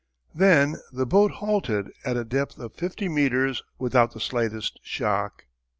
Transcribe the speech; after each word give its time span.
Then 0.33 0.77
the 0.91 1.05
boat 1.05 1.29
halted 1.29 1.91
at 2.03 2.17
a 2.17 2.25
depth 2.25 2.57
of 2.57 2.73
fifty 2.73 3.07
meters 3.07 3.61
without 3.77 4.15
the 4.15 4.19
slightest 4.19 4.79
shock. 4.81 5.43